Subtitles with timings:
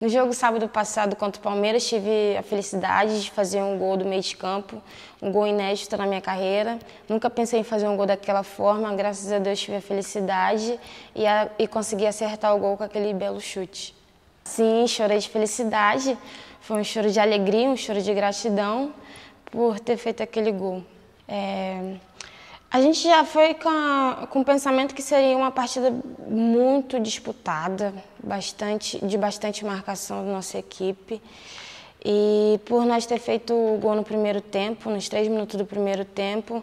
[0.00, 4.06] No jogo sábado passado contra o Palmeiras, tive a felicidade de fazer um gol do
[4.06, 4.80] meio de campo,
[5.20, 6.78] um gol inédito na minha carreira.
[7.06, 10.80] Nunca pensei em fazer um gol daquela forma, graças a Deus tive a felicidade
[11.14, 13.94] e, a, e consegui acertar o gol com aquele belo chute.
[14.42, 16.16] Sim, chorei de felicidade,
[16.62, 18.94] foi um choro de alegria, um choro de gratidão
[19.50, 20.82] por ter feito aquele gol.
[21.28, 21.96] É,
[22.70, 25.92] a gente já foi com, com o pensamento que seria uma partida
[26.28, 31.20] muito disputada, bastante, de bastante marcação da nossa equipe.
[32.04, 36.04] E por nós ter feito o gol no primeiro tempo, nos três minutos do primeiro
[36.04, 36.62] tempo,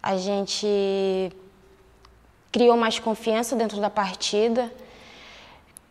[0.00, 1.32] a gente
[2.52, 4.72] criou mais confiança dentro da partida.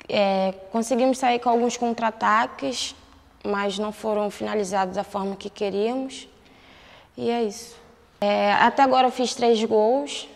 [0.07, 2.95] É, conseguimos sair com alguns contra-ataques,
[3.43, 6.29] mas não foram finalizados da forma que queríamos.
[7.17, 7.88] E é isso.
[8.21, 10.27] É, até agora eu fiz três gols.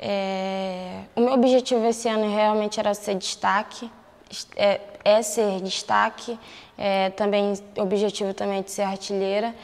[0.00, 3.90] É, o meu objetivo esse ano realmente era ser destaque,
[4.54, 6.38] é, é ser destaque.
[6.76, 9.54] É, também objetivo também de ser artilheira.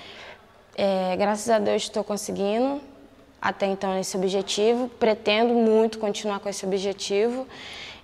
[0.77, 2.81] É, graças a Deus estou conseguindo
[3.41, 4.89] até então esse objetivo.
[4.89, 7.47] Pretendo muito continuar com esse objetivo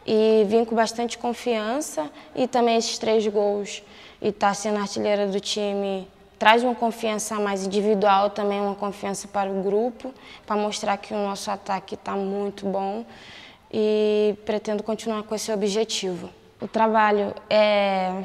[0.07, 3.83] e vim com bastante confiança e também esses três gols
[4.23, 6.07] e estar tá sendo artilheira do time
[6.41, 10.15] traz uma confiança mais individual, também uma confiança para o grupo,
[10.47, 13.05] para mostrar que o nosso ataque está muito bom
[13.71, 16.31] e pretendo continuar com esse objetivo.
[16.59, 18.25] O trabalho é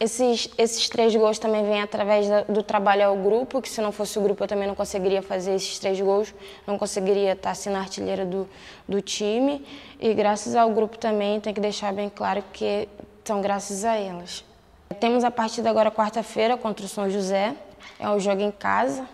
[0.00, 4.18] esses, esses três gols também vêm através do trabalho ao grupo, que se não fosse
[4.18, 6.34] o grupo eu também não conseguiria fazer esses três gols,
[6.66, 8.48] não conseguiria estar sendo artilheira do,
[8.88, 9.62] do time.
[10.00, 12.88] E graças ao grupo também, tem que deixar bem claro que
[13.24, 14.42] são graças a elas.
[14.94, 17.54] Temos a partida agora quarta-feira contra o São José,
[17.98, 19.06] é um jogo em casa.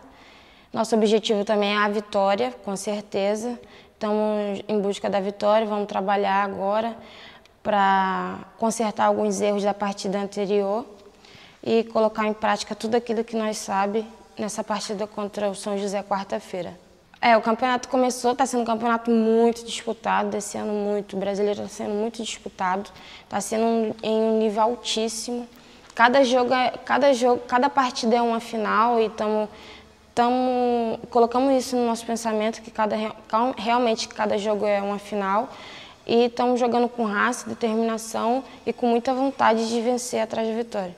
[0.72, 3.58] Nosso objetivo também é a vitória, com certeza.
[3.92, 6.96] Estamos em busca da vitória, vamos trabalhar agora
[7.62, 10.86] para consertar alguns erros da partida anterior
[11.62, 14.06] e colocar em prática tudo aquilo que nós sabe
[14.38, 16.78] nessa partida contra o São José quarta-feira.
[17.20, 21.62] É, o campeonato começou, está sendo um campeonato muito disputado, esse ano muito, o brasileiro
[21.62, 22.90] está sendo muito disputado,
[23.22, 25.48] está sendo um, em um nível altíssimo.
[25.94, 29.48] Cada jogo, é, cada jogo, cada partida é uma final e estamos
[30.14, 32.94] Tamo, colocamos isso no nosso pensamento que cada,
[33.56, 35.48] realmente cada jogo é uma final
[36.06, 40.94] e estamos jogando com raça, determinação e com muita vontade de vencer atrás da vitória.